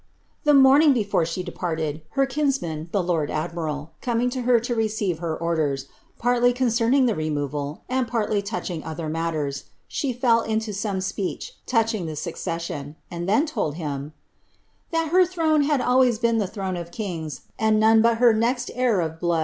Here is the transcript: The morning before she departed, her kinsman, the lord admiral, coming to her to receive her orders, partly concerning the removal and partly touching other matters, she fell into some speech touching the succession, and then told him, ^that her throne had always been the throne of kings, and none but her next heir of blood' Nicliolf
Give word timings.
The 0.45 0.55
morning 0.55 0.93
before 0.93 1.27
she 1.27 1.43
departed, 1.43 2.01
her 2.17 2.25
kinsman, 2.25 2.89
the 2.91 3.03
lord 3.03 3.29
admiral, 3.29 3.91
coming 4.01 4.31
to 4.31 4.41
her 4.41 4.59
to 4.59 4.73
receive 4.73 5.19
her 5.19 5.37
orders, 5.37 5.85
partly 6.17 6.53
concerning 6.53 7.05
the 7.05 7.13
removal 7.13 7.83
and 7.87 8.07
partly 8.07 8.41
touching 8.41 8.83
other 8.83 9.07
matters, 9.09 9.65
she 9.87 10.11
fell 10.11 10.41
into 10.41 10.73
some 10.73 11.01
speech 11.01 11.53
touching 11.67 12.07
the 12.07 12.15
succession, 12.15 12.95
and 13.11 13.29
then 13.29 13.45
told 13.45 13.75
him, 13.75 14.13
^that 14.91 15.09
her 15.09 15.23
throne 15.23 15.61
had 15.65 15.81
always 15.81 16.17
been 16.17 16.39
the 16.39 16.47
throne 16.47 16.77
of 16.77 16.89
kings, 16.89 17.41
and 17.59 17.79
none 17.79 18.01
but 18.01 18.17
her 18.17 18.33
next 18.33 18.71
heir 18.73 19.01
of 19.01 19.19
blood' 19.19 19.35
Nicliolf 19.35 19.39